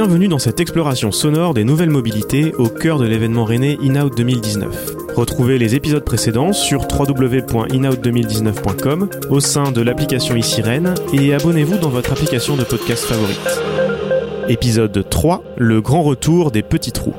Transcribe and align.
Bienvenue 0.00 0.28
dans 0.28 0.38
cette 0.38 0.60
exploration 0.60 1.10
sonore 1.10 1.54
des 1.54 1.64
nouvelles 1.64 1.90
mobilités 1.90 2.54
au 2.54 2.68
cœur 2.68 3.00
de 3.00 3.04
l'événement 3.04 3.44
René 3.44 3.76
InOut 3.82 4.10
2019. 4.10 4.94
Retrouvez 5.16 5.58
les 5.58 5.74
épisodes 5.74 6.04
précédents 6.04 6.52
sur 6.52 6.82
www.inout2019.com 6.82 9.08
au 9.28 9.40
sein 9.40 9.72
de 9.72 9.80
l'application 9.80 10.36
ici 10.36 10.62
Rennes 10.62 10.94
et 11.12 11.34
abonnez-vous 11.34 11.78
dans 11.78 11.88
votre 11.88 12.12
application 12.12 12.56
de 12.56 12.62
podcast 12.62 13.06
favorite. 13.06 13.60
Épisode 14.48 15.04
3, 15.10 15.42
le 15.56 15.80
grand 15.80 16.04
retour 16.04 16.52
des 16.52 16.62
petits 16.62 16.92
trous. 16.92 17.16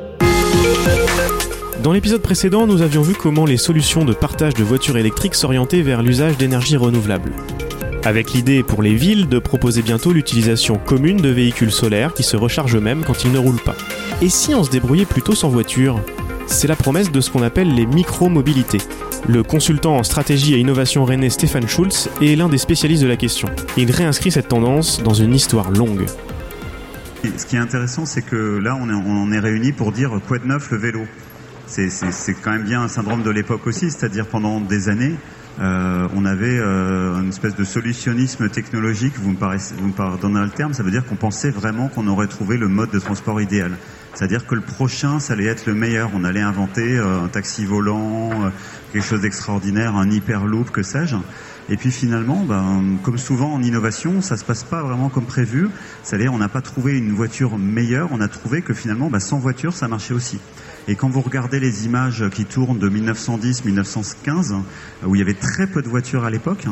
Dans 1.83 1.91
l'épisode 1.91 2.21
précédent, 2.21 2.65
nous 2.65 2.81
avions 2.81 3.01
vu 3.01 3.13
comment 3.13 3.43
les 3.43 3.57
solutions 3.57 4.05
de 4.05 4.13
partage 4.13 4.53
de 4.53 4.63
voitures 4.63 4.95
électriques 4.95 5.35
s'orientaient 5.35 5.81
vers 5.81 6.01
l'usage 6.01 6.37
d'énergie 6.37 6.77
renouvelable. 6.77 7.33
Avec 8.05 8.31
l'idée 8.33 8.63
pour 8.63 8.81
les 8.81 8.95
villes 8.95 9.27
de 9.27 9.39
proposer 9.39 9.81
bientôt 9.81 10.13
l'utilisation 10.13 10.77
commune 10.77 11.17
de 11.17 11.29
véhicules 11.29 11.71
solaires 11.71 12.13
qui 12.13 12.23
se 12.23 12.37
rechargent 12.37 12.77
eux-mêmes 12.77 13.03
quand 13.05 13.25
ils 13.25 13.31
ne 13.31 13.37
roulent 13.37 13.61
pas. 13.61 13.75
Et 14.21 14.29
si 14.29 14.55
on 14.55 14.63
se 14.63 14.69
débrouillait 14.69 15.05
plutôt 15.05 15.35
sans 15.35 15.49
voiture? 15.49 15.99
C'est 16.47 16.67
la 16.67 16.77
promesse 16.77 17.11
de 17.11 17.19
ce 17.19 17.29
qu'on 17.29 17.43
appelle 17.43 17.75
les 17.75 17.85
micro-mobilités. 17.85 18.79
Le 19.27 19.43
consultant 19.43 19.97
en 19.97 20.03
stratégie 20.03 20.53
et 20.53 20.59
innovation 20.59 21.03
rennais 21.03 21.29
Stéphane 21.29 21.67
Schulz 21.67 22.09
est 22.21 22.37
l'un 22.37 22.47
des 22.47 22.57
spécialistes 22.57 23.03
de 23.03 23.07
la 23.07 23.17
question. 23.17 23.49
Il 23.75 23.91
réinscrit 23.91 24.31
cette 24.31 24.47
tendance 24.47 25.03
dans 25.03 25.13
une 25.13 25.35
histoire 25.35 25.69
longue. 25.69 26.05
Ce 27.37 27.45
qui 27.45 27.57
est 27.57 27.59
intéressant, 27.59 28.05
c'est 28.05 28.21
que 28.21 28.59
là, 28.59 28.77
on 28.79 29.31
est, 29.31 29.35
est 29.35 29.39
réunis 29.39 29.73
pour 29.73 29.91
dire 29.91 30.11
quoi 30.25 30.39
de 30.39 30.45
neuf 30.45 30.71
le 30.71 30.77
vélo. 30.77 31.01
C'est 31.67 31.89
quand 32.41 32.51
même 32.51 32.63
bien 32.63 32.81
un 32.81 32.87
syndrome 32.87 33.23
de 33.23 33.29
l'époque 33.29 33.67
aussi, 33.67 33.91
c'est-à-dire 33.91 34.25
pendant 34.25 34.61
des 34.61 34.87
années, 34.87 35.15
euh, 35.59 36.07
on 36.15 36.25
avait 36.25 36.57
euh, 36.59 37.19
une 37.19 37.29
espèce 37.29 37.55
de 37.55 37.63
solutionnisme 37.63 38.49
technologique, 38.49 39.13
vous 39.17 39.31
me, 39.31 39.35
paraissez, 39.35 39.75
vous 39.77 39.87
me 39.87 39.93
pardonnez 39.93 40.41
le 40.41 40.49
terme, 40.49 40.73
ça 40.73 40.83
veut 40.83 40.91
dire 40.91 41.05
qu'on 41.05 41.15
pensait 41.15 41.49
vraiment 41.49 41.89
qu'on 41.89 42.07
aurait 42.07 42.27
trouvé 42.27 42.57
le 42.57 42.67
mode 42.67 42.91
de 42.91 42.99
transport 42.99 43.41
idéal. 43.41 43.77
C'est-à-dire 44.13 44.45
que 44.45 44.55
le 44.55 44.61
prochain, 44.61 45.19
ça 45.19 45.33
allait 45.33 45.45
être 45.45 45.65
le 45.65 45.73
meilleur. 45.73 46.11
On 46.13 46.23
allait 46.23 46.41
inventer 46.41 46.97
euh, 46.97 47.23
un 47.23 47.27
taxi 47.27 47.65
volant, 47.65 48.31
euh, 48.31 48.49
quelque 48.91 49.05
chose 49.05 49.21
d'extraordinaire, 49.21 49.95
un 49.95 50.09
hyperloop, 50.09 50.71
que 50.71 50.83
sais-je. 50.83 51.15
Et 51.69 51.77
puis 51.77 51.91
finalement, 51.91 52.43
ben, 52.43 52.97
comme 53.03 53.17
souvent 53.17 53.53
en 53.53 53.61
innovation, 53.61 54.21
ça 54.21 54.37
se 54.37 54.43
passe 54.43 54.63
pas 54.63 54.81
vraiment 54.81 55.09
comme 55.09 55.25
prévu. 55.25 55.69
C'est-à-dire, 56.03 56.33
on 56.33 56.39
n'a 56.39 56.49
pas 56.49 56.61
trouvé 56.61 56.97
une 56.97 57.13
voiture 57.13 57.57
meilleure, 57.57 58.09
on 58.11 58.21
a 58.21 58.27
trouvé 58.27 58.61
que 58.61 58.73
finalement, 58.73 59.09
ben, 59.09 59.19
sans 59.19 59.37
voiture, 59.37 59.73
ça 59.73 59.87
marchait 59.87 60.15
aussi. 60.15 60.39
Et 60.87 60.95
quand 60.95 61.09
vous 61.09 61.21
regardez 61.21 61.59
les 61.59 61.85
images 61.85 62.25
qui 62.29 62.45
tournent 62.45 62.79
de 62.79 62.89
1910-1915, 62.89 64.55
où 65.05 65.15
il 65.15 65.19
y 65.19 65.21
avait 65.21 65.33
très 65.33 65.67
peu 65.67 65.81
de 65.81 65.89
voitures 65.89 66.23
à 66.23 66.29
l'époque, 66.29 66.65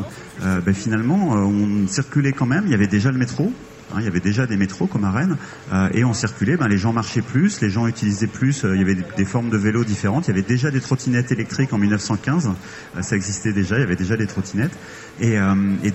euh, 0.44 0.59
ben 0.61 0.73
finalement, 0.73 1.36
euh, 1.36 1.39
on 1.41 1.88
circulait 1.88 2.33
quand 2.33 2.45
même. 2.45 2.64
Il 2.66 2.72
y 2.72 2.75
avait 2.75 2.88
déjà 2.88 3.11
le 3.11 3.17
métro, 3.17 3.52
Hein, 3.94 3.99
il 3.99 4.03
y 4.03 4.08
avait 4.08 4.19
déjà 4.19 4.45
des 4.45 4.58
métros 4.58 4.86
comme 4.86 5.05
à 5.05 5.11
Rennes 5.11 5.38
euh, 5.72 5.89
et 5.94 6.03
on 6.03 6.14
circulait. 6.14 6.58
Ben, 6.58 6.67
les 6.67 6.77
gens 6.77 6.91
marchaient 6.91 7.22
plus, 7.22 7.61
les 7.61 7.69
gens 7.69 7.88
utilisaient 7.88 8.27
plus. 8.27 8.64
Il 8.64 8.80
y 8.80 8.81
avait 8.81 8.97
des, 9.16 9.25
formes 9.25 9.49
de 9.49 9.58
vélos 9.58 9.86
différentes. 9.86 10.27
Il 10.27 10.31
y 10.31 10.33
avait 10.33 10.42
déjà 10.42 10.71
des 10.71 10.81
trottinettes 10.81 11.31
électriques 11.31 11.71
en 11.71 11.77
1915. 11.77 12.49
Euh, 12.97 13.02
ça 13.02 13.16
existait 13.16 13.53
déjà. 13.53 13.77
Il 13.77 13.81
y 13.81 13.83
avait 13.83 13.95
déjà 13.95 14.17
des 14.17 14.27
trottinettes. 14.27 14.77
Et, 15.19 15.38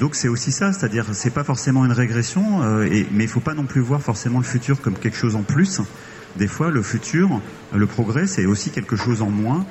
donc 0.00 0.16
c'est 0.16 0.28
aussi 0.28 0.50
ça, 0.50 0.72
c'est-à-dire 0.72 1.06
c'est 1.12 1.30
pas 1.30 1.44
forcément 1.44 1.84
une 1.84 1.92
régression, 1.92 2.60
mais 3.12 3.24
il 3.24 3.28
faut 3.28 3.40
pas 3.40 3.54
non 3.54 3.66
plus 3.66 3.80
voir 3.80 4.02
forcément 4.02 4.38
le 4.38 4.44
futur 4.44 4.80
comme 4.80 4.94
quelque 4.94 5.16
chose 5.16 5.36
en 5.36 5.42
plus. 5.42 5.80
Des 6.36 6.46
fois, 6.46 6.70
le 6.70 6.82
futur, 6.82 7.40
le 7.74 7.86
progrès, 7.86 8.26
c'est 8.26 8.46
aussi 8.46 8.70
quelque 8.70 8.96
chose 8.96 9.22
en 9.22 9.30
moins. 9.30 9.64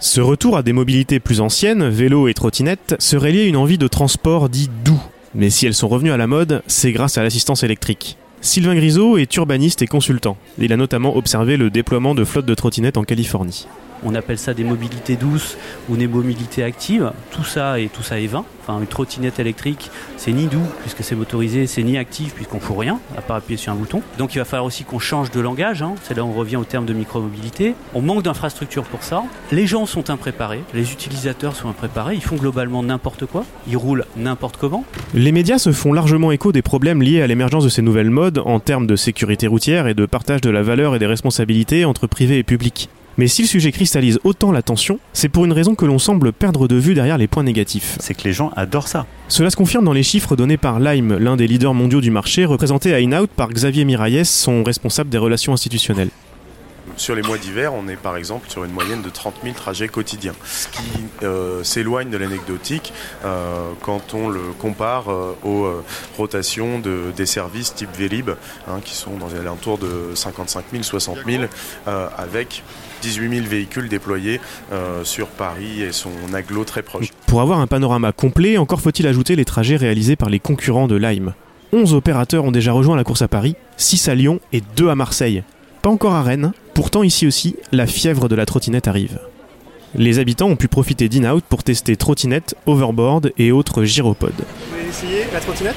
Ce 0.00 0.20
retour 0.20 0.56
à 0.56 0.62
des 0.62 0.72
mobilités 0.72 1.18
plus 1.18 1.40
anciennes, 1.40 1.88
vélo 1.88 2.28
et 2.28 2.34
trottinette, 2.34 2.94
serait 3.00 3.32
lié 3.32 3.42
à 3.42 3.46
une 3.46 3.56
envie 3.56 3.78
de 3.78 3.88
transport 3.88 4.48
dit 4.48 4.70
doux, 4.84 5.02
mais 5.34 5.50
si 5.50 5.66
elles 5.66 5.74
sont 5.74 5.88
revenues 5.88 6.12
à 6.12 6.16
la 6.16 6.28
mode, 6.28 6.62
c'est 6.68 6.92
grâce 6.92 7.18
à 7.18 7.22
l'assistance 7.24 7.64
électrique. 7.64 8.16
Sylvain 8.40 8.76
Grisot 8.76 9.18
est 9.18 9.34
urbaniste 9.36 9.82
et 9.82 9.88
consultant. 9.88 10.36
Il 10.58 10.72
a 10.72 10.76
notamment 10.76 11.16
observé 11.16 11.56
le 11.56 11.70
déploiement 11.70 12.14
de 12.14 12.24
flottes 12.24 12.46
de 12.46 12.54
trottinettes 12.54 12.96
en 12.96 13.02
Californie. 13.02 13.66
On 14.04 14.14
appelle 14.14 14.38
ça 14.38 14.54
des 14.54 14.64
mobilités 14.64 15.16
douces 15.16 15.56
ou 15.88 15.96
des 15.96 16.06
mobilités 16.06 16.62
actives. 16.62 17.12
Tout 17.30 17.44
ça 17.44 17.80
et 17.80 17.88
tout 17.88 18.02
ça 18.02 18.20
est 18.20 18.26
vain. 18.26 18.44
Enfin, 18.62 18.80
une 18.80 18.86
trottinette 18.86 19.38
électrique, 19.38 19.90
c'est 20.16 20.32
ni 20.32 20.46
doux 20.46 20.66
puisque 20.82 21.02
c'est 21.02 21.14
motorisé, 21.14 21.66
c'est 21.66 21.82
ni 21.82 21.96
actif 21.96 22.34
puisqu'on 22.34 22.58
ne 22.58 22.62
fout 22.62 22.78
rien 22.78 23.00
à 23.16 23.22
part 23.22 23.36
appuyer 23.36 23.56
sur 23.56 23.72
un 23.72 23.76
bouton. 23.76 24.02
Donc 24.18 24.34
il 24.34 24.38
va 24.38 24.44
falloir 24.44 24.66
aussi 24.66 24.84
qu'on 24.84 24.98
change 24.98 25.30
de 25.30 25.40
langage. 25.40 25.82
Hein. 25.82 25.94
C'est 26.02 26.14
là 26.16 26.24
où 26.24 26.28
on 26.28 26.34
revient 26.34 26.56
au 26.56 26.64
terme 26.64 26.84
de 26.84 26.92
micromobilité. 26.92 27.74
On 27.94 28.02
manque 28.02 28.22
d'infrastructures 28.22 28.84
pour 28.84 29.02
ça. 29.02 29.22
Les 29.52 29.66
gens 29.66 29.86
sont 29.86 30.10
impréparés, 30.10 30.60
les 30.74 30.92
utilisateurs 30.92 31.56
sont 31.56 31.68
impréparés. 31.68 32.14
Ils 32.14 32.22
font 32.22 32.36
globalement 32.36 32.82
n'importe 32.82 33.26
quoi. 33.26 33.44
Ils 33.68 33.76
roulent 33.76 34.04
n'importe 34.16 34.58
comment. 34.58 34.84
Les 35.14 35.32
médias 35.32 35.58
se 35.58 35.72
font 35.72 35.92
largement 35.92 36.30
écho 36.30 36.52
des 36.52 36.62
problèmes 36.62 37.02
liés 37.02 37.22
à 37.22 37.26
l'émergence 37.26 37.64
de 37.64 37.70
ces 37.70 37.82
nouvelles 37.82 38.10
modes 38.10 38.42
en 38.44 38.60
termes 38.60 38.86
de 38.86 38.96
sécurité 38.96 39.46
routière 39.46 39.86
et 39.86 39.94
de 39.94 40.06
partage 40.06 40.40
de 40.40 40.50
la 40.50 40.62
valeur 40.62 40.94
et 40.94 40.98
des 40.98 41.06
responsabilités 41.06 41.84
entre 41.84 42.06
privé 42.06 42.38
et 42.38 42.42
public. 42.42 42.90
Mais 43.18 43.26
si 43.26 43.42
le 43.42 43.48
sujet 43.48 43.72
cristallise 43.72 44.20
autant 44.22 44.52
l'attention, 44.52 45.00
c'est 45.12 45.28
pour 45.28 45.44
une 45.44 45.52
raison 45.52 45.74
que 45.74 45.84
l'on 45.84 45.98
semble 45.98 46.32
perdre 46.32 46.68
de 46.68 46.76
vue 46.76 46.94
derrière 46.94 47.18
les 47.18 47.26
points 47.26 47.42
négatifs. 47.42 47.96
C'est 47.98 48.14
que 48.14 48.22
les 48.22 48.32
gens 48.32 48.52
adorent 48.54 48.86
ça. 48.86 49.06
Cela 49.26 49.50
se 49.50 49.56
confirme 49.56 49.84
dans 49.84 49.92
les 49.92 50.04
chiffres 50.04 50.36
donnés 50.36 50.56
par 50.56 50.78
Lime, 50.78 51.18
l'un 51.18 51.36
des 51.36 51.48
leaders 51.48 51.74
mondiaux 51.74 52.00
du 52.00 52.12
marché, 52.12 52.44
représenté 52.44 52.94
à 52.94 53.00
InOut 53.00 53.26
par 53.26 53.48
Xavier 53.48 53.84
Miralles, 53.84 54.24
son 54.24 54.62
responsable 54.62 55.10
des 55.10 55.18
relations 55.18 55.52
institutionnelles. 55.52 56.10
Sur 56.96 57.14
les 57.14 57.22
mois 57.22 57.38
d'hiver, 57.38 57.74
on 57.74 57.86
est 57.88 57.96
par 57.96 58.16
exemple 58.16 58.48
sur 58.48 58.64
une 58.64 58.72
moyenne 58.72 59.02
de 59.02 59.10
30 59.10 59.34
000 59.42 59.54
trajets 59.54 59.88
quotidiens, 59.88 60.34
ce 60.44 60.68
qui 60.68 60.82
euh, 61.22 61.62
s'éloigne 61.62 62.10
de 62.10 62.16
l'anecdotique 62.16 62.92
euh, 63.24 63.70
quand 63.82 64.14
on 64.14 64.28
le 64.28 64.40
compare 64.58 65.10
euh, 65.10 65.36
aux 65.44 65.70
rotations 66.16 66.78
de, 66.78 67.12
des 67.16 67.26
services 67.26 67.74
type 67.74 67.90
Vélib, 67.96 68.30
hein, 68.68 68.80
qui 68.84 68.94
sont 68.94 69.16
dans 69.16 69.28
les 69.28 69.38
alentours 69.38 69.78
de 69.78 70.12
55 70.14 70.64
000, 70.72 70.82
60 70.82 71.18
000, 71.26 71.44
avec 72.16 72.62
18 73.00 73.36
000 73.36 73.46
véhicules 73.46 73.88
déployés 73.88 74.40
sur 75.04 75.28
Paris 75.28 75.82
et 75.82 75.92
son 75.92 76.10
aglo 76.34 76.64
très 76.64 76.82
proche. 76.82 77.08
Pour 77.26 77.40
avoir 77.40 77.60
un 77.60 77.66
panorama 77.66 78.12
complet, 78.12 78.58
encore 78.58 78.80
faut-il 78.80 79.06
ajouter 79.06 79.36
les 79.36 79.44
trajets 79.44 79.76
réalisés 79.76 80.16
par 80.16 80.30
les 80.30 80.38
concurrents 80.38 80.88
de 80.88 80.96
Lime. 80.96 81.34
11 81.72 81.94
opérateurs 81.94 82.44
ont 82.44 82.50
déjà 82.50 82.72
rejoint 82.72 82.96
la 82.96 83.04
course 83.04 83.22
à 83.22 83.28
Paris, 83.28 83.54
6 83.76 84.08
à 84.08 84.14
Lyon 84.14 84.40
et 84.52 84.62
2 84.76 84.88
à 84.88 84.94
Marseille. 84.94 85.42
Pas 85.82 85.90
encore 85.90 86.14
à 86.14 86.22
Rennes, 86.22 86.52
pourtant 86.74 87.02
ici 87.02 87.26
aussi, 87.26 87.56
la 87.72 87.86
fièvre 87.86 88.28
de 88.28 88.34
la 88.34 88.46
trottinette 88.46 88.88
arrive. 88.88 89.18
Les 89.94 90.18
habitants 90.18 90.48
ont 90.48 90.56
pu 90.56 90.68
profiter 90.68 91.08
d'InOut 91.08 91.42
pour 91.48 91.62
tester 91.62 91.96
trottinette, 91.96 92.54
overboard 92.66 93.32
et 93.38 93.52
autres 93.52 93.84
gyropodes. 93.84 94.32
Vous 94.34 94.78
avez 94.78 94.88
essayé 94.88 95.24
la 95.32 95.40
trottinette? 95.40 95.76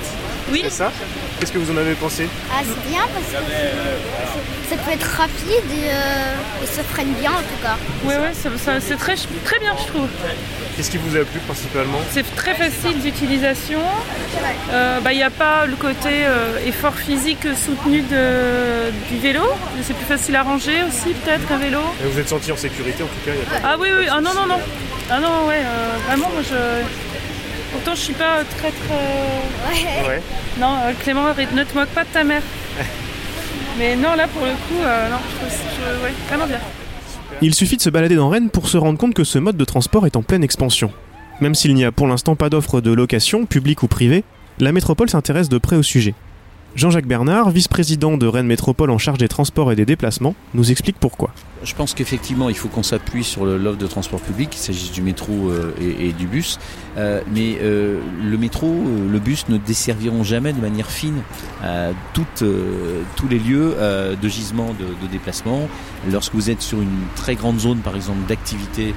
Oui. 0.51 0.61
C'est 0.65 0.69
ça 0.71 0.91
Qu'est-ce 1.39 1.51
que 1.51 1.57
vous 1.57 1.71
en 1.71 1.77
avez 1.77 1.93
pensé 1.95 2.27
Ah, 2.51 2.61
c'est 2.61 2.89
bien 2.89 3.01
parce 3.13 3.25
que 3.25 3.51
ça 4.69 4.77
peut 4.77 4.91
être 4.91 5.07
rapide 5.17 5.71
et, 5.71 5.89
euh, 5.89 6.63
et 6.63 6.67
ça 6.67 6.83
freine 6.83 7.13
bien 7.19 7.31
en 7.31 7.39
tout 7.41 7.61
cas. 7.61 7.77
Oui, 8.05 8.13
oui, 8.17 8.27
c'est 8.33 8.97
très, 8.97 9.15
très 9.15 9.59
bien, 9.59 9.73
je 9.81 9.87
trouve. 9.87 10.07
Qu'est-ce 10.75 10.91
qui 10.91 10.97
vous 10.97 11.15
a 11.17 11.25
plu 11.25 11.39
principalement 11.39 11.99
C'est 12.11 12.35
très 12.35 12.53
facile 12.53 13.01
d'utilisation. 13.01 13.79
Il 14.33 14.39
euh, 14.73 14.99
n'y 14.99 15.19
bah, 15.19 15.25
a 15.25 15.29
pas 15.29 15.65
le 15.65 15.75
côté 15.75 16.25
euh, 16.25 16.65
effort 16.65 16.95
physique 16.95 17.45
soutenu 17.55 18.01
de, 18.01 18.91
du 19.09 19.19
vélo. 19.19 19.43
C'est 19.83 19.95
plus 19.95 20.05
facile 20.05 20.35
à 20.35 20.43
ranger 20.43 20.83
aussi, 20.87 21.13
peut-être, 21.13 21.47
qu'un 21.47 21.57
vélo. 21.57 21.79
Et 22.03 22.07
vous 22.07 22.19
êtes 22.19 22.29
senti 22.29 22.51
en 22.51 22.57
sécurité 22.57 23.03
en 23.03 23.07
tout 23.07 23.25
cas 23.25 23.31
Ah 23.63 23.75
oui, 23.79 23.89
oui, 23.97 24.05
ah 24.09 24.21
non, 24.21 24.33
non, 24.33 24.45
non. 24.47 24.59
Ah 25.09 25.19
non, 25.19 25.47
ouais, 25.47 25.61
vraiment, 26.07 26.29
moi 26.29 26.41
je. 26.43 26.55
Pourtant, 27.83 27.95
je 27.95 28.01
suis 28.01 28.13
pas 28.13 28.43
très 28.43 28.71
très. 28.71 30.07
Ouais. 30.07 30.21
Non, 30.59 30.77
Clément, 30.99 31.29
ne 31.29 31.63
te 31.63 31.75
moque 31.75 31.89
pas 31.89 32.03
de 32.03 32.09
ta 32.13 32.23
mère. 32.23 32.43
Mais 33.79 33.95
non, 33.95 34.13
là 34.15 34.27
pour 34.27 34.45
le 34.45 34.51
coup, 34.51 34.81
non, 34.81 35.17
je 35.29 35.47
trouve 35.47 36.03
ouais, 36.03 36.13
vraiment 36.27 36.45
bien. 36.45 36.59
Il 37.41 37.55
suffit 37.55 37.77
de 37.77 37.81
se 37.81 37.89
balader 37.89 38.15
dans 38.15 38.29
Rennes 38.29 38.51
pour 38.51 38.67
se 38.67 38.77
rendre 38.77 38.99
compte 38.99 39.15
que 39.15 39.23
ce 39.23 39.39
mode 39.39 39.57
de 39.57 39.65
transport 39.65 40.05
est 40.05 40.15
en 40.15 40.21
pleine 40.21 40.43
expansion. 40.43 40.91
Même 41.39 41.55
s'il 41.55 41.73
n'y 41.73 41.83
a 41.83 41.91
pour 41.91 42.07
l'instant 42.07 42.35
pas 42.35 42.51
d'offre 42.51 42.81
de 42.81 42.91
location, 42.91 43.47
publique 43.47 43.81
ou 43.81 43.87
privée, 43.87 44.23
la 44.59 44.71
métropole 44.71 45.09
s'intéresse 45.09 45.49
de 45.49 45.57
près 45.57 45.75
au 45.75 45.81
sujet. 45.81 46.13
Jean-Jacques 46.73 47.05
Bernard, 47.05 47.49
vice-président 47.49 48.17
de 48.17 48.25
Rennes 48.27 48.47
Métropole 48.47 48.91
en 48.91 48.97
charge 48.97 49.17
des 49.17 49.27
transports 49.27 49.73
et 49.73 49.75
des 49.75 49.85
déplacements, 49.85 50.35
nous 50.53 50.71
explique 50.71 50.97
pourquoi. 50.97 51.31
Je 51.63 51.75
pense 51.75 51.93
qu'effectivement, 51.93 52.49
il 52.49 52.55
faut 52.55 52.69
qu'on 52.69 52.81
s'appuie 52.81 53.23
sur 53.23 53.45
l'offre 53.45 53.77
de 53.77 53.85
transport 53.85 54.19
public, 54.19 54.49
qu'il 54.49 54.59
s'agisse 54.59 54.91
du 54.91 55.03
métro 55.03 55.49
euh, 55.49 55.71
et, 55.79 56.11
du 56.11 56.25
bus. 56.25 56.57
Euh, 56.97 57.21
mais 57.31 57.57
euh, 57.61 57.99
le 58.23 58.37
métro, 58.37 58.67
le 58.67 59.19
bus 59.19 59.47
ne 59.47 59.57
desserviront 59.57 60.23
jamais 60.23 60.53
de 60.53 60.59
manière 60.59 60.89
fine 60.89 61.21
tous 62.13 63.27
les 63.29 63.37
lieux 63.37 63.75
de 64.19 64.29
gisement 64.29 64.73
de, 64.73 65.07
déplacement. 65.07 65.67
Lorsque 66.11 66.33
vous 66.33 66.49
êtes 66.49 66.61
sur 66.61 66.81
une 66.81 67.05
très 67.15 67.35
grande 67.35 67.59
zone, 67.59 67.79
par 67.79 67.95
exemple, 67.95 68.27
d'activité, 68.27 68.95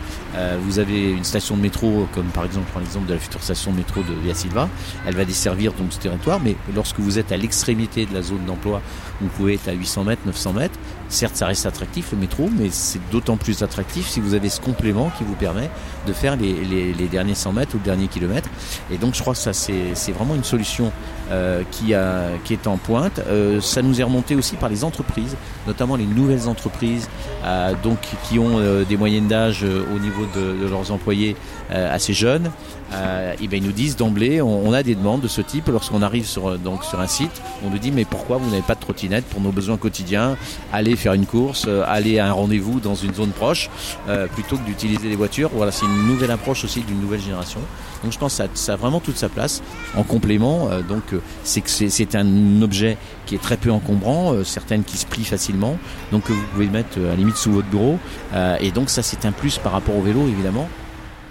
vous 0.63 0.79
avez 0.79 1.11
une 1.11 1.25
station 1.25 1.57
de 1.57 1.63
métro, 1.63 2.09
comme 2.15 2.27
par 2.27 2.45
exemple, 2.45 2.67
je 2.75 2.81
l'exemple 2.81 3.07
de 3.07 3.15
la 3.15 3.21
future 3.21 3.43
station 3.43 3.73
de 3.73 3.79
métro 3.79 4.01
de 4.01 4.15
Via 4.23 4.35
Silva. 4.35 4.69
Elle 5.07 5.15
va 5.15 5.25
desservir 5.25 5.73
donc 5.73 5.93
ce 5.93 5.99
territoire, 5.99 6.41
mais 6.43 6.57
lorsque 6.75 7.01
vous 7.01 7.19
êtes 7.19 7.33
à 7.33 7.37
de 7.73 8.15
la 8.15 8.23
zone 8.23 8.45
d'emploi, 8.47 8.81
vous 9.21 9.29
pouvez 9.29 9.55
être 9.55 9.69
à 9.69 9.73
800 9.73 10.05
mètres, 10.05 10.23
900 10.27 10.53
mètres. 10.53 10.79
Certes, 11.09 11.37
ça 11.37 11.47
reste 11.47 11.67
attractif 11.67 12.13
le 12.13 12.19
métro, 12.19 12.49
mais 12.59 12.71
c'est 12.71 13.01
d'autant 13.11 13.37
plus 13.37 13.63
attractif 13.63 14.09
si 14.09 14.21
vous 14.21 14.35
avez 14.35 14.49
ce 14.49 14.61
complément 14.61 15.11
qui 15.17 15.25
vous 15.25 15.35
permet 15.35 15.71
de 16.07 16.13
faire 16.13 16.37
les, 16.37 17.09
derniers 17.11 17.35
100 17.35 17.53
mètres 17.53 17.75
ou 17.77 17.79
derniers 17.79 18.09
kilomètres. 18.09 18.49
Et 18.91 18.99
donc 18.99 19.15
je 19.15 19.21
crois 19.21 19.35
que 19.35 19.39
ça 19.39 19.53
c'est 19.53 20.13
vraiment 20.13 20.35
une 20.35 20.45
solution 20.45 20.91
euh, 21.31 21.63
qui, 21.71 21.93
est 21.93 22.67
en 22.67 22.77
pointe. 22.77 23.21
Euh, 23.29 23.61
ça 23.61 23.83
nous 23.83 24.01
est 24.01 24.05
remonté 24.05 24.35
aussi 24.35 24.57
par 24.57 24.69
les 24.69 24.85
entreprises, 24.85 25.37
notamment 25.67 25.97
les 25.97 26.05
nouvelles 26.05 26.49
entreprises 26.49 27.09
euh, 27.45 27.73
donc, 27.83 27.99
qui 28.29 28.39
ont 28.39 28.61
des 28.89 28.97
moyennes 28.97 29.29
d'âge 29.29 29.63
au 29.65 29.99
niveau 29.99 30.27
de, 30.35 30.69
leurs 30.69 30.91
employés 30.91 31.37
assez 31.71 32.13
jeunes. 32.13 32.51
ben, 32.91 33.37
ils 33.41 33.63
nous 33.63 33.73
disent 33.73 33.97
d'emblée, 33.97 34.43
on, 34.43 34.73
a 34.73 34.83
des 34.83 34.95
demandes 34.95 35.21
de 35.21 35.29
ce 35.29 35.41
type. 35.41 35.69
Lorsqu'on 35.69 36.03
arrive 36.03 36.27
sur, 36.27 36.59
donc, 36.59 36.85
sur 36.85 37.01
un 37.01 37.07
site, 37.07 37.43
on 37.65 37.71
nous 37.71 37.79
dit 37.79 37.91
mais 37.91 38.05
pourquoi 38.05 38.39
vous 38.39 38.51
n'avez 38.51 38.63
pas 38.63 38.75
de 38.75 38.81
trottinette 38.81 39.25
pour 39.25 39.41
nos 39.41 39.53
besoins 39.53 39.77
quotidiens? 39.77 40.37
Aller 40.73 40.97
faire 40.97 41.13
une 41.15 41.27
course, 41.27 41.69
aller 41.87 42.19
à 42.19 42.29
un 42.29 42.33
rendez-vous 42.33 42.81
dans 42.81 42.95
une 42.95 43.15
zone 43.15 43.31
proche, 43.31 43.71
plutôt 44.33 44.57
que 44.57 44.65
d'utiliser 44.65 45.09
les 45.09 45.17
voitures. 45.17 45.51
Voilà, 45.53 45.73
c'est 45.73 45.87
une 45.87 46.07
nouvelle 46.07 46.31
approche 46.31 46.65
aussi 46.65 46.81
d'une 46.81 47.01
nouvelle 47.01 47.21
génération. 47.21 47.61
Donc 48.03 48.13
je 48.13 48.19
pense 48.19 48.37
que 48.39 48.49
ça, 48.55 48.73
a 48.73 48.77
vraiment 48.77 49.01
toute 49.01 49.17
sa 49.17 49.29
place 49.29 49.63
en 49.97 50.03
complément. 50.03 50.69
donc 50.89 51.03
c'est 51.45 52.15
un 52.15 52.63
objet 52.63 52.97
qui 53.27 53.35
est 53.35 53.39
très 53.39 53.57
peu 53.57 53.71
encombrant, 53.71 54.33
euh, 54.33 54.45
certaines 54.45 54.85
qui 54.85 54.97
se 54.97 55.07
plient 55.07 55.25
facilement, 55.25 55.79
donc 56.13 56.25
que 56.25 56.33
vous 56.33 56.43
pouvez 56.53 56.69
mettre 56.69 56.99
euh, 56.99 57.09
à 57.09 57.11
la 57.11 57.17
limite 57.17 57.37
sous 57.37 57.53
votre 57.53 57.69
bureau. 57.69 57.99
Euh, 58.35 58.57
et 58.61 58.71
donc 58.71 58.91
ça 58.91 59.03
c'est 59.03 59.25
un 59.25 59.33
plus 59.33 59.59
par 59.59 59.73
rapport 59.73 59.97
au 59.97 60.03
vélo 60.03 60.27
évidemment. 60.29 60.69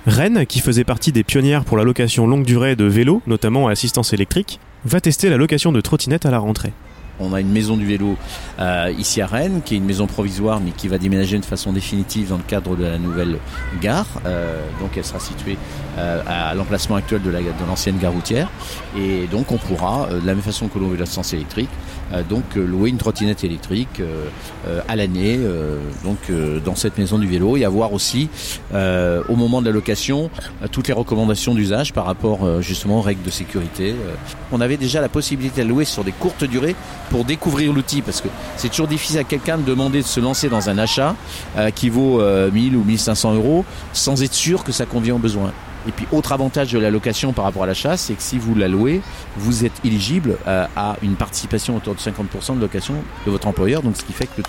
Rennes, 0.05 0.45
qui 0.45 0.59
faisait 0.59 0.83
partie 0.83 1.11
des 1.11 1.23
pionnières 1.23 1.63
pour 1.63 1.77
la 1.77 1.83
location 1.83 2.27
longue 2.27 2.43
durée 2.43 2.75
de 2.75 2.83
vélos, 2.83 3.21
notamment 3.25 3.67
à 3.67 3.71
assistance 3.71 4.11
électrique, 4.11 4.59
va 4.85 5.01
tester 5.01 5.29
la 5.29 5.37
location 5.37 5.71
de 5.71 5.81
trottinettes 5.81 6.25
à 6.25 6.31
la 6.31 6.39
rentrée. 6.39 6.73
On 7.19 7.31
a 7.33 7.39
une 7.39 7.51
maison 7.51 7.77
du 7.77 7.85
vélo 7.85 8.17
euh, 8.59 8.91
ici 8.97 9.21
à 9.21 9.27
Rennes, 9.27 9.61
qui 9.63 9.75
est 9.75 9.77
une 9.77 9.85
maison 9.85 10.07
provisoire, 10.07 10.59
mais 10.59 10.71
qui 10.71 10.87
va 10.87 10.97
déménager 10.97 11.37
de 11.37 11.45
façon 11.45 11.71
définitive 11.71 12.29
dans 12.29 12.37
le 12.37 12.43
cadre 12.43 12.75
de 12.75 12.83
la 12.83 12.97
nouvelle 12.97 13.37
gare. 13.81 14.07
Euh, 14.25 14.59
donc 14.79 14.97
elle 14.97 15.05
sera 15.05 15.19
située 15.19 15.57
euh, 15.99 16.21
à 16.25 16.55
l'emplacement 16.55 16.95
actuel 16.95 17.21
de 17.21 17.31
l'ancienne 17.67 17.99
gare 17.99 18.13
routière. 18.13 18.49
Et 18.97 19.27
donc 19.27 19.51
on 19.51 19.57
pourra, 19.57 20.07
de 20.09 20.25
la 20.25 20.33
même 20.33 20.41
façon 20.41 20.67
que 20.67 20.79
l'on 20.79 20.87
veut 20.87 20.97
l'assistance 20.97 21.33
électrique, 21.33 21.69
donc 22.29 22.55
louer 22.55 22.89
une 22.89 22.97
trottinette 22.97 23.43
électrique 23.43 24.01
à 24.87 24.95
l'année, 24.95 25.39
donc 26.03 26.17
dans 26.63 26.75
cette 26.75 26.97
maison 26.97 27.17
du 27.17 27.27
vélo, 27.27 27.57
et 27.57 27.65
avoir 27.65 27.93
aussi, 27.93 28.29
au 28.73 29.35
moment 29.35 29.61
de 29.61 29.67
la 29.67 29.71
location, 29.71 30.29
toutes 30.71 30.87
les 30.87 30.93
recommandations 30.93 31.53
d'usage 31.53 31.93
par 31.93 32.05
rapport 32.05 32.61
justement 32.61 32.99
aux 32.99 33.01
règles 33.01 33.23
de 33.23 33.31
sécurité. 33.31 33.95
On 34.51 34.61
avait 34.61 34.77
déjà 34.77 35.01
la 35.01 35.09
possibilité 35.09 35.63
de 35.63 35.69
louer 35.69 35.85
sur 35.85 36.03
des 36.03 36.11
courtes 36.11 36.43
durées 36.43 36.75
pour 37.09 37.25
découvrir 37.25 37.73
l'outil 37.73 38.01
parce 38.01 38.21
que 38.21 38.27
c'est 38.57 38.69
toujours 38.69 38.87
difficile 38.87 39.19
à 39.19 39.23
quelqu'un 39.23 39.57
de 39.57 39.63
demander 39.63 40.01
de 40.01 40.07
se 40.07 40.19
lancer 40.19 40.49
dans 40.49 40.69
un 40.69 40.77
achat 40.77 41.15
euh, 41.57 41.69
qui 41.71 41.89
vaut 41.89 42.19
1000 42.51 42.75
euh, 42.75 42.77
ou 42.77 42.83
1500 42.83 43.35
euros 43.35 43.65
sans 43.93 44.21
être 44.23 44.33
sûr 44.33 44.63
que 44.63 44.71
ça 44.71 44.85
convient 44.85 45.15
aux 45.15 45.19
besoins. 45.19 45.51
Et 45.87 45.91
puis 45.91 46.07
autre 46.11 46.31
avantage 46.31 46.71
de 46.71 46.79
la 46.79 46.89
location 46.89 47.33
par 47.33 47.45
rapport 47.45 47.63
à 47.63 47.67
l'achat, 47.67 47.97
c'est 47.97 48.13
que 48.13 48.21
si 48.21 48.37
vous 48.37 48.55
la 48.55 48.67
louez, 48.67 49.01
vous 49.37 49.65
êtes 49.65 49.73
éligible 49.83 50.37
euh, 50.47 50.65
à 50.75 50.95
une 51.01 51.15
participation 51.15 51.75
autour 51.75 51.95
de 51.95 51.99
50% 51.99 52.55
de 52.55 52.61
location 52.61 52.95
de 53.25 53.31
votre 53.31 53.47
employeur, 53.47 53.81
donc 53.81 53.97
ce 53.97 54.03
qui 54.03 54.13
fait 54.13 54.27
que 54.27 54.41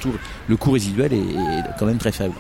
le, 0.48 0.56
coût 0.56 0.70
résiduel 0.70 1.12
est, 1.12 1.16
est 1.16 1.62
quand 1.78 1.86
même 1.86 1.98
très 1.98 2.12
faible. 2.12 2.34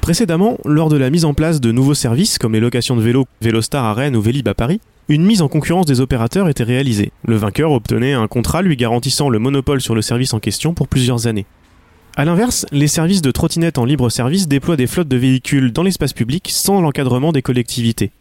Précédemment, 0.00 0.58
lors 0.66 0.90
de 0.90 0.98
la 0.98 1.08
mise 1.08 1.24
en 1.24 1.32
place 1.32 1.62
de 1.62 1.72
nouveaux 1.72 1.94
services 1.94 2.36
comme 2.36 2.52
les 2.52 2.60
locations 2.60 2.94
de 2.94 3.00
vélos 3.00 3.24
Vélostar 3.40 3.84
à 3.84 3.94
Rennes 3.94 4.16
ou 4.16 4.20
Vélib 4.20 4.46
à 4.48 4.54
Paris, 4.54 4.80
une 5.08 5.24
mise 5.24 5.40
en 5.40 5.48
concurrence 5.48 5.86
des 5.86 6.00
opérateurs 6.00 6.48
était 6.48 6.62
réalisée. 6.62 7.10
Le 7.26 7.36
vainqueur 7.36 7.72
obtenait 7.72 8.12
un 8.12 8.28
contrat 8.28 8.62
lui 8.62 8.76
garantissant 8.76 9.28
le 9.28 9.38
monopole 9.38 9.80
sur 9.80 9.94
le 9.94 10.02
service 10.02 10.34
en 10.34 10.40
question 10.40 10.74
pour 10.74 10.88
plusieurs 10.88 11.26
années. 11.26 11.46
A 12.16 12.24
l'inverse, 12.24 12.64
les 12.70 12.86
services 12.86 13.22
de 13.22 13.32
trottinettes 13.32 13.76
en 13.76 13.84
libre 13.84 14.08
service 14.08 14.46
déploient 14.46 14.76
des 14.76 14.86
flottes 14.86 15.08
de 15.08 15.16
véhicules 15.16 15.72
dans 15.72 15.82
l'espace 15.82 16.12
public 16.12 16.48
sans 16.48 16.80
l'encadrement 16.80 17.32
des 17.32 17.42
collectivités. 17.42 18.12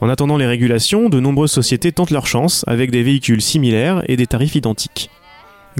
En 0.00 0.08
attendant 0.08 0.36
les 0.36 0.46
régulations, 0.46 1.08
de 1.08 1.18
nombreuses 1.18 1.50
sociétés 1.50 1.90
tentent 1.90 2.12
leur 2.12 2.28
chance 2.28 2.64
avec 2.68 2.92
des 2.92 3.02
véhicules 3.02 3.42
similaires 3.42 4.04
et 4.06 4.16
des 4.16 4.28
tarifs 4.28 4.54
identiques. 4.54 5.10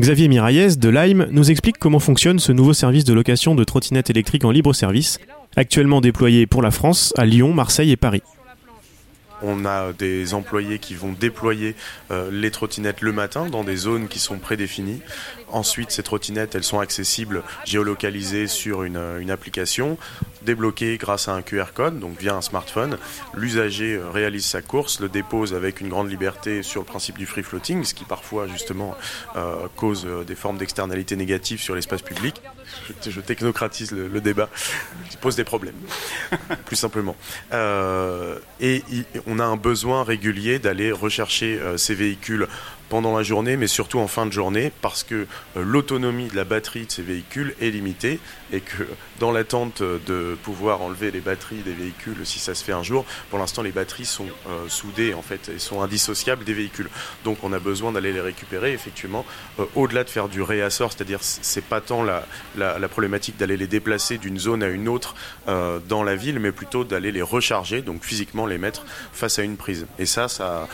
Xavier 0.01 0.27
Miraillès 0.27 0.79
de 0.79 0.89
Lime 0.89 1.29
nous 1.31 1.53
explique 1.53 1.79
comment 1.79 2.01
fonctionne 2.01 2.41
ce 2.41 2.51
nouveau 2.51 2.73
service 2.73 3.05
de 3.05 3.15
location 3.15 3.55
de 3.55 3.63
trottinettes 3.63 4.11
électriques 4.11 4.45
en 4.45 4.51
libre 4.51 4.73
service, 4.73 5.21
actuellement 5.55 6.01
déployé 6.01 6.49
pour 6.49 6.63
la 6.63 6.73
France 6.73 7.15
à 7.17 7.25
Lyon, 7.25 7.55
Marseille 7.55 7.93
et 7.93 7.97
Paris. 7.97 8.23
On 9.43 9.65
a 9.65 9.93
des 9.93 10.35
employés 10.35 10.79
qui 10.79 10.95
vont 10.95 11.13
déployer 11.13 11.75
euh, 12.11 12.31
les 12.31 12.51
trottinettes 12.51 13.01
le 13.01 13.13
matin 13.13 13.47
dans 13.47 13.65
des 13.65 13.77
zones 13.77 14.09
qui 14.09 14.19
sont 14.19 14.39
prédéfinies. 14.39 15.01
Ensuite, 15.49 15.91
ces 15.91 16.03
trottinettes, 16.03 16.55
elles 16.55 16.65
sont 16.65 16.81
accessibles, 16.81 17.43
géolocalisées 17.65 18.47
sur 18.47 18.85
une, 18.85 18.97
euh, 18.97 19.29
application, 19.31 19.97
débloquées 20.43 20.97
grâce 20.99 21.29
à 21.29 21.35
un 21.35 21.43
QR 21.43 21.67
code, 21.73 22.01
donc 22.01 22.19
via 22.19 22.35
un 22.35 22.41
smartphone. 22.41 22.99
L'usager 23.35 23.95
euh, 23.95 24.11
réalise 24.11 24.45
sa 24.45 24.63
course, 24.63 25.01
le 25.01 25.09
dépose 25.09 25.55
avec 25.55 25.81
une 25.81 25.89
grande 25.89 26.11
liberté 26.11 26.63
sur 26.63 26.81
le 26.81 26.87
principe 26.87 27.17
du 27.17 27.27
free 27.27 27.43
floating, 27.43 27.85
ce 27.85 27.95
qui 27.95 28.05
parfois 28.05 28.47
justement 28.49 28.97
cause 29.77 30.07
des 30.27 30.35
formes 30.35 30.59
d'externalité 30.59 31.17
négatives 31.17 31.61
sur 31.61 31.75
l'espace 31.75 32.03
public. 32.03 32.41
Je, 33.07 33.21
technocratise 33.21 33.93
le, 33.93 34.21
débat, 34.21 34.49
qui 35.11 35.17
pose 35.17 35.37
des 35.37 35.45
problèmes, 35.45 35.75
plus 36.67 36.77
simplement. 36.77 37.17
et 37.53 38.83
a 39.39 39.45
un 39.45 39.57
besoin 39.57 40.03
régulier 40.03 40.59
d'aller 40.59 40.93
rechercher 40.93 41.59
euh, 41.61 41.77
ces 41.77 41.95
véhicules 41.95 42.49
pendant 42.91 43.17
la 43.17 43.23
journée, 43.23 43.57
mais 43.57 43.69
surtout 43.69 44.01
en 44.01 44.09
fin 44.09 44.27
de 44.27 44.33
journée, 44.33 44.73
parce 44.83 45.05
que 45.05 45.15
euh, 45.15 45.63
l'autonomie 45.65 46.27
de 46.27 46.37
la 46.37 46.45
batterie 46.45 46.87
de 46.87 46.91
ces 46.91 47.03
véhicules 47.03 47.55
est 47.63 47.71
limitée 47.71 48.19
et 48.53 48.61
que 48.61 48.83
dans 49.21 49.31
l'attente 49.31 49.81
de 49.81 50.37
pouvoir 50.43 50.83
enlever 50.83 51.13
les 51.13 51.21
batteries 51.21 51.63
des 51.63 51.73
véhicules, 51.73 52.17
si 52.25 52.41
ça 52.41 52.55
se 52.55 52.65
fait 52.65 52.73
un 52.73 52.83
jour, 52.83 53.05
pour 53.31 53.39
l'instant 53.39 53.63
les 53.63 53.71
batteries 53.71 54.05
sont 54.05 54.27
euh, 54.49 54.69
soudées 54.69 55.15
en 55.15 55.23
fait 55.23 55.51
et 55.55 55.61
sont 55.61 55.83
indissociables 55.83 56.45
des 56.45 56.53
véhicules. 56.53 56.91
Donc 57.25 57.39
on 57.45 57.53
a 57.53 57.61
besoin 57.61 57.93
d'aller 57.93 58.13
les 58.13 58.21
récupérer 58.21 58.73
effectivement. 58.73 59.25
Euh, 59.61 59.67
au-delà 59.77 60.03
de 60.03 60.11
faire 60.11 60.29
du 60.29 60.43
réassort, 60.43 60.93
c'est-à-dire 60.93 61.21
c'est 61.23 61.65
pas 61.65 61.81
tant 61.81 62.03
la, 62.03 62.27
la, 62.57 62.89
problématique 62.89 63.37
d'aller 63.37 63.57
les 63.57 63.69
déplacer 63.69 64.19
d'une 64.19 64.39
zone 64.39 64.65
à 64.65 64.69
une 64.69 64.89
autre 64.89 65.15
dans 65.47 66.03
la 66.03 66.17
ville, 66.17 66.41
mais 66.41 66.51
plutôt 66.51 66.83
d'aller 66.83 67.13
les 67.13 67.23
recharger, 67.23 67.83
donc 67.83 68.03
physiquement 68.03 68.47
les 68.47 68.59
mettre 68.59 68.85
face 69.13 69.39
à 69.39 69.43
une 69.43 69.57
prise. 69.57 69.87
Et 69.99 70.07
ça, 70.07 70.27
ça 70.29 70.67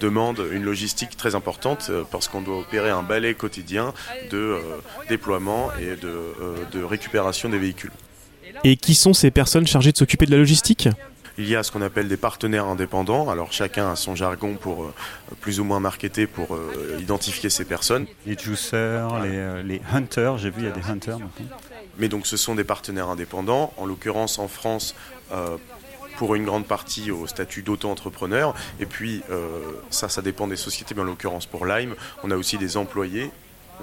demande 0.00 0.44
une 0.50 0.64
logistique 0.64 1.16
très 1.16 1.34
importante 1.34 1.51
euh, 1.88 2.04
parce 2.10 2.28
qu'on 2.28 2.42
doit 2.42 2.58
opérer 2.58 2.90
un 2.90 3.02
balai 3.02 3.34
quotidien 3.34 3.92
de 4.30 4.38
euh, 4.38 4.60
déploiement 5.08 5.70
et 5.80 5.96
de, 5.96 6.08
euh, 6.08 6.56
de 6.72 6.82
récupération 6.82 7.48
des 7.48 7.58
véhicules. 7.58 7.92
Et 8.64 8.76
qui 8.76 8.94
sont 8.94 9.14
ces 9.14 9.30
personnes 9.30 9.66
chargées 9.66 9.92
de 9.92 9.96
s'occuper 9.96 10.26
de 10.26 10.30
la 10.30 10.36
logistique? 10.38 10.88
Il 11.38 11.48
y 11.48 11.56
a 11.56 11.62
ce 11.62 11.72
qu'on 11.72 11.80
appelle 11.80 12.08
des 12.08 12.18
partenaires 12.18 12.66
indépendants. 12.66 13.30
Alors 13.30 13.52
chacun 13.52 13.90
a 13.90 13.96
son 13.96 14.14
jargon 14.14 14.54
pour 14.54 14.92
plus 15.40 15.60
ou 15.60 15.64
moins 15.64 15.80
marketer 15.80 16.26
pour 16.26 16.58
identifier 17.00 17.48
ces 17.48 17.64
personnes. 17.64 18.06
Les 18.26 18.36
juicers, 18.36 19.18
les, 19.20 19.62
les 19.62 19.80
hunters, 19.92 20.36
j'ai 20.36 20.50
vu 20.50 20.56
il 20.58 20.64
y 20.66 20.68
a 20.68 20.72
des 20.72 20.90
hunters 20.90 21.18
maintenant. 21.18 21.56
Mais 21.96 22.08
donc 22.08 22.26
ce 22.26 22.36
sont 22.36 22.54
des 22.54 22.64
partenaires 22.64 23.08
indépendants. 23.08 23.72
En 23.78 23.86
l'occurrence 23.86 24.38
en 24.38 24.46
France, 24.46 24.94
pour 26.22 26.36
une 26.36 26.44
grande 26.44 26.66
partie 26.66 27.10
au 27.10 27.26
statut 27.26 27.62
d'auto-entrepreneur. 27.62 28.54
Et 28.78 28.86
puis, 28.86 29.22
euh, 29.32 29.58
ça, 29.90 30.08
ça 30.08 30.22
dépend 30.22 30.46
des 30.46 30.54
sociétés, 30.54 30.94
mais 30.94 31.00
en 31.00 31.06
l'occurrence 31.06 31.46
pour 31.46 31.66
Lime, 31.66 31.96
on 32.22 32.30
a 32.30 32.36
aussi 32.36 32.58
des 32.58 32.76
employés 32.76 33.32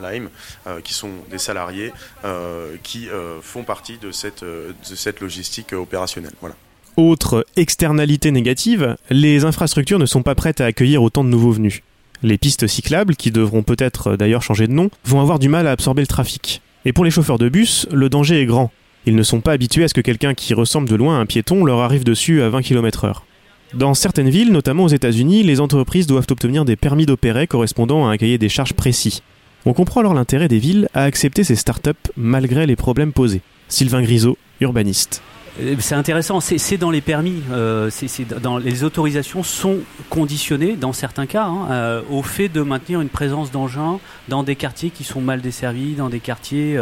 Lime, 0.01 0.29
euh, 0.65 0.79
qui 0.79 0.93
sont 0.93 1.11
des 1.29 1.37
salariés 1.37 1.91
euh, 2.23 2.77
qui 2.81 3.09
font 3.41 3.63
partie 3.63 3.97
de 3.97 4.13
cette, 4.13 4.41
logistique 5.19 5.73
opérationnelle. 5.73 6.31
Autre 6.95 7.45
externalité 7.57 8.31
négative, 8.31 8.95
les 9.09 9.43
infrastructures 9.43 9.99
ne 9.99 10.05
sont 10.05 10.23
pas 10.23 10.33
prêtes 10.33 10.61
à 10.61 10.65
accueillir 10.65 11.03
autant 11.03 11.25
de 11.25 11.29
nouveaux 11.29 11.51
venus. 11.51 11.81
Les 12.23 12.37
pistes 12.37 12.67
cyclables, 12.67 13.17
qui 13.17 13.31
devront 13.31 13.63
peut-être 13.63 14.15
d'ailleurs 14.15 14.43
changer 14.43 14.67
de 14.67 14.71
nom, 14.71 14.89
vont 15.03 15.19
avoir 15.19 15.39
du 15.39 15.49
mal 15.49 15.67
à 15.67 15.71
absorber 15.71 16.03
le 16.03 16.07
trafic. 16.07 16.61
Et 16.85 16.93
pour 16.93 17.03
les 17.03 17.11
chauffeurs 17.11 17.37
de 17.37 17.49
bus, 17.49 17.85
le 17.91 18.07
danger 18.07 18.39
est 18.41 18.45
grand. 18.45 18.71
Ils 19.05 19.15
ne 19.15 19.23
sont 19.23 19.41
pas 19.41 19.53
habitués 19.53 19.83
à 19.83 19.87
ce 19.87 19.93
que 19.93 20.01
quelqu'un 20.01 20.33
qui 20.33 20.53
ressemble 20.53 20.89
de 20.89 20.95
loin 20.95 21.17
à 21.17 21.21
un 21.21 21.25
piéton 21.25 21.63
leur 21.65 21.79
arrive 21.79 22.03
dessus 22.03 22.41
à 22.41 22.49
20 22.49 22.61
km/h. 22.61 23.21
Dans 23.73 23.93
certaines 23.93 24.29
villes, 24.29 24.51
notamment 24.51 24.85
aux 24.85 24.89
États-Unis, 24.89 25.43
les 25.43 25.59
entreprises 25.59 26.07
doivent 26.07 26.27
obtenir 26.31 26.65
des 26.65 26.75
permis 26.75 27.05
d'opérer 27.05 27.47
correspondant 27.47 28.07
à 28.07 28.11
un 28.11 28.17
cahier 28.17 28.37
des 28.37 28.49
charges 28.49 28.73
précis. 28.73 29.21
On 29.65 29.73
comprend 29.73 29.99
alors 29.99 30.13
l'intérêt 30.13 30.47
des 30.47 30.59
villes 30.59 30.89
à 30.93 31.03
accepter 31.03 31.43
ces 31.43 31.55
startups 31.55 31.91
malgré 32.17 32.65
les 32.65 32.75
problèmes 32.75 33.13
posés. 33.13 33.41
Sylvain 33.67 34.01
Grisot, 34.01 34.37
urbaniste. 34.61 35.21
Euh, 35.59 35.75
c'est 35.79 35.95
intéressant, 35.95 36.39
c'est 36.39 36.77
dans 36.77 36.91
les 36.91 37.01
permis, 37.01 37.41
euh, 37.51 37.89
dans 38.41 38.57
les 38.57 38.83
autorisations 38.83 39.43
sont 39.43 39.79
conditionnées 40.09 40.75
dans 40.75 40.93
certains 40.93 41.25
cas 41.25 41.45
hein, 41.45 41.67
euh, 41.71 42.01
au 42.09 42.23
fait 42.23 42.49
de 42.49 42.61
maintenir 42.61 43.01
une 43.01 43.09
présence 43.09 43.51
d'engins 43.51 43.99
dans 44.27 44.43
des 44.43 44.55
quartiers 44.55 44.89
qui 44.89 45.03
sont 45.03 45.21
mal 45.21 45.41
desservis, 45.41 45.93
dans 45.93 46.09
des 46.09 46.19
quartiers 46.19 46.79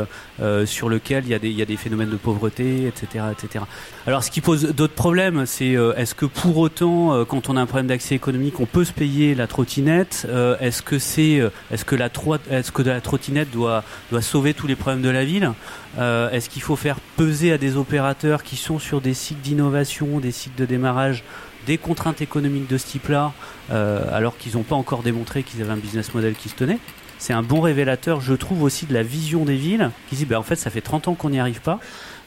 sur 0.66 0.90
lesquels 0.90 1.24
il 1.26 1.32
y, 1.32 1.34
a 1.34 1.40
des, 1.40 1.50
y, 1.50 1.62
a 1.62 1.66
des, 1.66 1.78
phénomènes 1.78 2.10
de 2.10 2.18
pauvreté, 2.18 2.88
etc., 2.88 3.26
etc. 3.32 3.64
Alors, 4.06 4.24
ce 4.24 4.32
qui 4.32 4.42
pose 4.42 4.74
d'autres 4.74 4.94
problèmes, 4.94 5.46
c'est 5.46 5.76
est-ce 5.96 6.14
que 6.14 6.26
pour 6.26 6.58
autant, 6.58 7.24
quand 7.26 7.50
on 7.50 7.56
a 7.56 7.62
un 7.62 7.66
problème 7.66 7.88
d'accès 7.88 8.16
économique, 8.16 8.60
on 8.60 8.66
peut 8.66 8.84
se 8.84 8.92
payer 8.92 9.34
la 9.34 9.48
trottinette 9.48 10.28
Est-ce 10.60 10.82
que 10.82 11.00
c'est, 11.00 11.42
est-ce 11.72 11.86
que 11.86 11.96
la 11.96 12.10
que 12.10 12.82
la 12.82 13.02
trottinette 13.02 13.52
doit 13.52 13.84
doit 14.12 14.22
sauver 14.22 14.54
tous 14.54 14.68
les 14.68 14.76
problèmes 14.76 15.02
de 15.02 15.10
la 15.10 15.24
ville 15.24 15.52
Est-ce 15.98 16.50
qu'il 16.50 16.62
faut 16.62 16.76
faire 16.76 17.00
peser 17.16 17.54
à 17.54 17.58
des 17.58 17.78
opérateurs 17.78 18.44
qui 18.44 18.58
sont 18.58 18.67
sur 18.78 19.02
des 19.02 19.14
cycles 19.14 19.42
d'innovation, 19.42 20.20
des 20.20 20.32
cycles 20.32 20.60
de 20.60 20.66
démarrage, 20.66 21.24
des 21.66 21.78
contraintes 21.78 22.22
économiques 22.22 22.68
de 22.68 22.78
ce 22.78 22.88
type-là, 22.88 23.34
euh, 23.72 24.02
alors 24.12 24.38
qu'ils 24.38 24.56
n'ont 24.56 24.64
pas 24.64 24.76
encore 24.76 25.04
démontré 25.04 25.44
qu'ils 25.44 25.62
avaient 25.62 25.72
un 25.72 25.78
business 25.78 26.14
model 26.14 26.36
qui 26.36 26.50
se 26.50 26.56
tenait. 26.56 26.80
C'est 27.18 27.34
un 27.34 27.44
bon 27.44 27.62
révélateur, 27.62 28.22
je 28.22 28.34
trouve, 28.34 28.64
aussi 28.64 28.86
de 28.86 28.94
la 28.94 29.04
vision 29.04 29.44
des 29.44 29.56
villes, 29.56 29.90
qui 30.10 30.16
dit, 30.16 30.26
ben, 30.26 30.38
en 30.38 30.44
fait, 30.44 30.56
ça 30.56 30.70
fait 30.70 30.82
30 30.82 31.08
ans 31.08 31.14
qu'on 31.16 31.32
n'y 31.32 31.40
arrive 31.40 31.62
pas. 31.62 31.80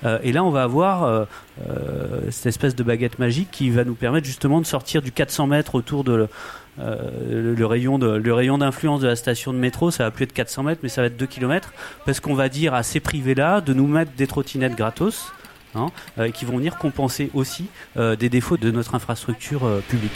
Euh, 0.04 0.18
et 0.23 0.32
là, 0.32 0.42
on 0.42 0.50
va 0.50 0.62
avoir 0.62 1.04
euh, 1.04 1.25
cette 2.30 2.47
espèce 2.47 2.75
de 2.75 2.82
baguette 2.82 3.18
magique 3.18 3.50
qui 3.50 3.70
va 3.70 3.85
nous 3.85 3.94
permettre 3.94 4.26
justement 4.26 4.61
de 4.61 4.66
sortir 4.66 5.02
du 5.02 5.12
400 5.12 5.47
mètres 5.47 5.75
autour 5.75 6.04
de 6.04 6.26
le, 6.78 7.66
rayon 7.66 7.99
rayon 8.00 8.59
d'influence 8.59 9.00
de 9.00 9.06
la 9.06 9.16
station 9.16 9.52
de 9.52 9.59
métro. 9.59 9.90
Ça 9.90 10.04
va 10.04 10.11
plus 10.11 10.25
être 10.25 10.32
400 10.32 10.64
mètres, 10.64 10.80
mais 10.82 10.88
ça 10.88 11.02
va 11.02 11.06
être 11.06 11.18
2 11.18 11.26
km, 11.26 11.73
parce 12.04 12.18
qu'on 12.18 12.35
va 12.35 12.49
dire 12.49 12.75
à 12.75 12.82
ces 12.82 13.00
privés-là 13.00 13.61
de 13.61 13.75
nous 13.75 13.87
mettre 13.87 14.12
des 14.12 14.26
trottinettes 14.26 14.75
gratos. 14.75 15.32
Hein, 15.76 15.86
euh, 16.18 16.30
qui 16.32 16.44
vont 16.44 16.56
venir 16.56 16.76
compenser 16.78 17.30
aussi 17.32 17.66
euh, 17.96 18.16
des 18.16 18.28
défauts 18.28 18.56
de 18.56 18.72
notre 18.72 18.96
infrastructure 18.96 19.64
euh, 19.64 19.80
publique. 19.88 20.10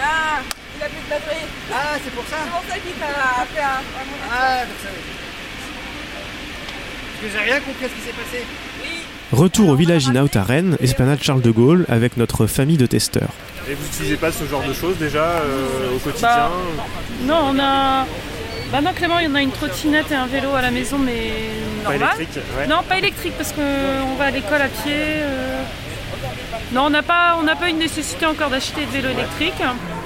Ah, 0.00 0.40
il 0.76 0.82
a 0.82 0.86
plus 0.86 1.02
de 1.04 1.10
batterie. 1.10 1.46
Ah, 1.72 1.96
c'est 2.02 2.12
pour 2.14 2.24
ça 2.24 2.36
C'est 2.44 2.50
pour 2.50 2.62
ça 2.68 2.74
qu'il 2.78 2.92
t'a 2.92 3.06
fait 3.52 3.60
un, 3.60 3.66
un 3.66 4.30
Ah, 4.32 4.60
donc 4.66 4.76
ça 4.82 4.88
Parce 7.10 7.32
que 7.32 7.38
j'ai 7.38 7.44
rien 7.50 7.60
compris 7.60 7.84
à 7.86 7.88
ce 7.88 7.94
qui 7.94 8.00
s'est 8.00 8.12
passé. 8.12 8.44
Retour 9.32 9.68
au 9.70 9.74
village 9.74 10.08
in-out 10.08 10.36
à 10.36 10.44
Rennes, 10.44 10.76
esplanade 10.80 11.20
Charles 11.22 11.40
de 11.42 11.50
Gaulle, 11.50 11.86
avec 11.88 12.16
notre 12.16 12.46
famille 12.46 12.76
de 12.76 12.86
testeurs. 12.86 13.30
Et 13.68 13.74
vous 13.74 13.82
n'utilisez 13.82 14.16
pas 14.16 14.30
ce 14.30 14.44
genre 14.44 14.62
de 14.62 14.72
choses 14.72 14.96
déjà 14.98 15.24
euh, 15.24 15.96
au 15.96 15.98
quotidien? 15.98 16.28
Bah, 16.28 16.50
Non, 17.22 17.50
on 17.52 17.58
a. 17.58 18.06
Bah 18.74 18.80
non, 18.80 18.90
Clément, 18.92 19.20
il 19.20 19.26
y 19.26 19.28
en 19.28 19.36
a 19.36 19.40
une 19.40 19.52
trottinette 19.52 20.10
et 20.10 20.16
un 20.16 20.26
vélo 20.26 20.48
à 20.52 20.60
la 20.60 20.72
maison, 20.72 20.98
mais 20.98 21.30
Pas 21.84 21.90
normal. 21.90 22.08
électrique 22.16 22.42
ouais. 22.58 22.66
Non, 22.66 22.78
pas 22.88 22.98
électrique 22.98 23.34
parce 23.36 23.52
qu'on 23.52 24.16
va 24.18 24.24
à 24.24 24.30
l'école 24.32 24.60
à 24.60 24.66
pied. 24.66 24.92
euh. 24.92 25.62
Non, 26.72 26.86
on 26.86 26.90
n'a 26.90 27.04
pas, 27.04 27.36
on 27.40 27.44
n'a 27.44 27.54
pas 27.54 27.68
une 27.70 27.78
nécessité 27.78 28.26
encore 28.26 28.50
d'acheter 28.50 28.80
de 28.84 28.90
vélo 28.90 29.10
électrique. 29.10 29.62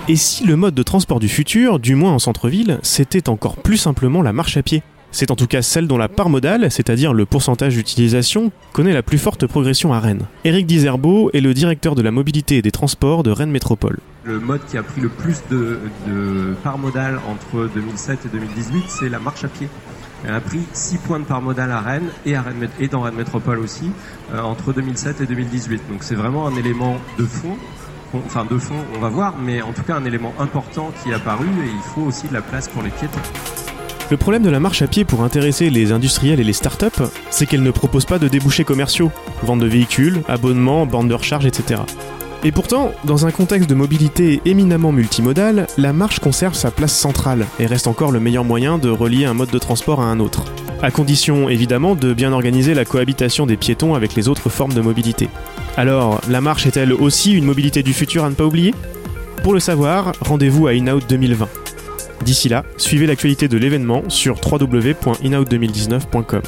Et 0.07 0.17
si 0.17 0.45
le 0.45 0.55
mode 0.57 0.75
de 0.75 0.83
transport 0.83 1.19
du 1.19 1.31
futur, 1.31 1.79
du 1.79 1.95
moins 1.95 2.13
en 2.13 2.19
centre-ville, 2.19 2.79
c'était 2.83 3.31
encore 3.31 3.57
plus 3.57 3.79
simplement 3.79 4.21
la 4.21 4.35
marche 4.35 4.59
à 4.59 4.63
pied? 4.63 4.83
C'est 5.13 5.31
en 5.31 5.37
tout 5.37 5.47
cas 5.47 5.63
celle 5.63 5.87
dont 5.87 5.97
la 5.97 6.09
part 6.09 6.29
modale, 6.29 6.71
c'est-à-dire 6.71 7.15
le 7.15 7.25
pourcentage 7.25 7.75
d'utilisation, 7.75 8.53
connaît 8.75 8.93
la 8.93 9.03
plus 9.03 9.17
forte 9.17 9.47
progression 9.47 9.95
à 9.95 10.01
Rennes. 10.01 10.27
Éric 10.45 10.67
Diserbo 10.67 11.31
est 11.33 11.41
le 11.41 11.55
directeur 11.55 11.95
de 11.95 12.03
la 12.03 12.11
mobilité 12.11 12.59
et 12.59 12.63
des 12.63 12.71
transports 12.71 13.23
de 13.23 13.31
Rennes 13.31 13.51
Métropole. 13.51 14.01
Le 14.29 14.39
mode 14.39 14.61
qui 14.67 14.77
a 14.77 14.83
pris 14.83 15.01
le 15.01 15.09
plus 15.09 15.41
de, 15.51 15.81
de 16.07 16.55
part 16.63 16.77
modale 16.77 17.19
entre 17.31 17.67
2007 17.75 18.27
et 18.27 18.29
2018, 18.29 18.85
c'est 18.89 19.09
la 19.09 19.19
marche 19.19 19.43
à 19.45 19.49
pied. 19.49 19.71
Elle 20.27 20.35
a 20.35 20.41
pris 20.41 20.61
6 20.71 20.99
points 20.99 21.19
de 21.19 21.25
part 21.25 21.41
modale 21.41 21.73
à 21.73 21.81
Rennes 21.81 22.11
et, 22.27 22.37
à 22.37 22.43
Rennes, 22.43 22.69
et 22.79 22.89
dans 22.89 23.01
Rennes 23.01 23.15
Métropole 23.15 23.59
aussi, 23.59 23.91
euh, 24.35 24.43
entre 24.43 24.75
2007 24.75 25.23
et 25.23 25.27
2018. 25.27 25.89
Donc 25.89 26.03
c'est 26.03 26.15
vraiment 26.15 26.47
un 26.47 26.55
élément 26.57 26.99
de 27.19 27.25
fond, 27.25 27.57
enfin 28.27 28.45
de 28.45 28.59
fond, 28.59 28.75
on 28.95 28.99
va 28.99 29.09
voir, 29.09 29.35
mais 29.39 29.63
en 29.63 29.73
tout 29.73 29.83
cas 29.83 29.97
un 29.97 30.05
élément 30.05 30.35
important 30.39 30.93
qui 31.03 31.11
est 31.11 31.15
apparu 31.15 31.47
et 31.47 31.71
il 31.75 31.83
faut 31.95 32.03
aussi 32.03 32.29
de 32.29 32.35
la 32.35 32.43
place 32.43 32.69
pour 32.69 32.83
les 32.83 32.91
piétons. 32.91 33.21
Le 34.11 34.19
problème 34.19 34.43
de 34.43 34.51
la 34.51 34.61
marche 34.61 34.83
à 34.83 34.89
pied 34.89 35.07
pour 35.07 35.23
intéresser 35.23 35.71
les 35.71 35.91
industriels 35.93 36.41
et 36.41 36.45
les 36.45 36.53
startups, 36.53 37.03
c'est 37.31 37.47
qu'elle 37.47 37.63
ne 37.63 37.71
propose 37.71 38.05
pas 38.05 38.19
de 38.19 38.29
débouchés 38.29 38.65
commerciaux, 38.65 39.11
vente 39.43 39.61
de 39.61 39.67
véhicules, 39.67 40.23
abonnements, 40.29 40.85
bornes 40.85 41.09
de 41.09 41.15
recharge, 41.15 41.47
etc. 41.47 41.81
Et 42.45 42.53
pourtant, 42.53 42.93
dans 43.05 43.27
un 43.27 43.33
contexte 43.33 43.69
de 43.69 43.75
mobilité 43.75 44.41
éminemment 44.45 44.93
multimodale, 44.93 45.67
la 45.77 45.93
marche 45.93 46.21
conserve 46.21 46.55
sa 46.55 46.71
place 46.71 46.97
centrale 46.97 47.47
et 47.59 47.67
reste 47.67 47.89
encore 47.89 48.13
le 48.13 48.21
meilleur 48.21 48.45
moyen 48.45 48.79
de 48.79 48.91
relier 48.91 49.25
un 49.25 49.35
mode 49.35 49.51
de 49.51 49.59
transport 49.59 50.01
à 50.01 50.05
un 50.05 50.21
autre. 50.21 50.45
À 50.81 50.93
condition 50.93 51.49
évidemment 51.49 51.97
de 51.97 52.15
bien 52.15 52.33
organiser 52.33 52.75
la 52.75 52.85
cohabitation 52.85 53.45
des 53.45 53.57
piétons 53.57 53.97
avec 53.97 54.15
les 54.15 54.29
autres 54.29 54.51
formes 54.51 54.73
de 54.73 54.81
mobilité. 54.81 55.29
Alors, 55.77 56.21
la 56.29 56.41
marche 56.41 56.67
est-elle 56.67 56.93
aussi 56.93 57.33
une 57.33 57.45
mobilité 57.45 57.83
du 57.83 57.93
futur 57.93 58.25
à 58.25 58.31
ne 58.31 58.35
pas 58.35 58.45
oublier? 58.45 58.73
Pour 59.43 59.55
le 59.55 59.61
savoir, 59.61 60.13
rendez-vous 60.21 60.69
à 60.69 60.75
InOut 60.75 61.01
2020. 61.09 61.49
D'ici 62.25 62.49
là, 62.49 62.65
suivez 62.77 63.07
l'actualité 63.07 63.49
de 63.49 63.59
l'événement 63.59 64.05
sur 64.09 64.37
www.inout2019.com. 64.37 66.43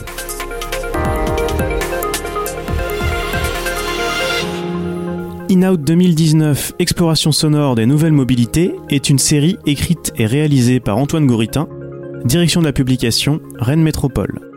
InOut 5.50 5.78
2019, 5.78 6.74
exploration 6.78 7.32
sonore 7.32 7.74
des 7.74 7.84
nouvelles 7.84 8.12
mobilités, 8.12 8.72
est 8.88 9.10
une 9.10 9.18
série 9.18 9.58
écrite 9.66 10.12
et 10.16 10.24
réalisée 10.24 10.78
par 10.78 10.96
Antoine 10.96 11.26
Gouritin, 11.26 11.66
direction 12.24 12.60
de 12.60 12.66
la 12.66 12.72
publication 12.72 13.40
Rennes 13.58 13.82
Métropole. 13.82 14.49